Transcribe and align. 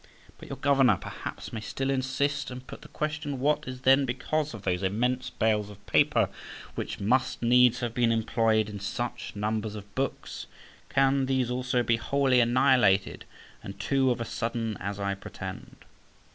But 0.39 0.47
your 0.49 0.57
governor, 0.57 0.97
perhaps, 0.97 1.53
may 1.53 1.59
still 1.61 1.91
insist, 1.91 2.49
and 2.49 2.65
put 2.65 2.81
the 2.81 2.87
question, 2.87 3.39
What 3.39 3.67
is 3.67 3.81
then 3.81 4.05
become 4.05 4.47
of 4.51 4.63
those 4.63 4.81
immense 4.81 5.29
bales 5.29 5.69
of 5.69 5.85
paper 5.85 6.27
which 6.73 6.99
must 6.99 7.43
needs 7.43 7.81
have 7.81 7.93
been 7.93 8.11
employed 8.11 8.67
in 8.67 8.79
such 8.79 9.35
numbers 9.35 9.75
of 9.75 9.93
books? 9.93 10.47
Can 10.89 11.27
these 11.27 11.51
also 11.51 11.83
be 11.83 11.97
wholly 11.97 12.39
annihilated, 12.39 13.25
and 13.61 13.79
to 13.81 14.09
of 14.09 14.19
a 14.19 14.25
sudden, 14.25 14.75
as 14.79 14.99
I 14.99 15.13
pretend? 15.13 15.85